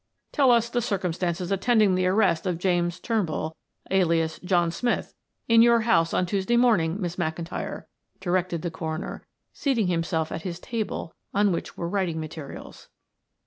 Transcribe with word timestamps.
"Tell 0.31 0.49
us 0.49 0.67
the 0.67 0.81
circumstances 0.81 1.51
attending 1.51 1.93
the 1.93 2.07
arrest 2.07 2.47
of 2.47 2.57
James 2.57 2.99
Turnbull, 2.99 3.55
alias 3.91 4.39
John 4.39 4.71
Smith, 4.71 5.13
in 5.47 5.61
your 5.61 5.81
house 5.81 6.11
on 6.11 6.25
Tuesday 6.25 6.57
morning, 6.57 6.99
Miss 6.99 7.17
McIntyre," 7.17 7.83
directed 8.19 8.63
the 8.63 8.71
coroner, 8.71 9.27
seating 9.53 9.85
himself 9.85 10.31
at 10.31 10.41
his 10.41 10.59
table, 10.59 11.13
on 11.35 11.51
which 11.51 11.77
were 11.77 11.87
writing 11.87 12.19
materials. 12.19 12.89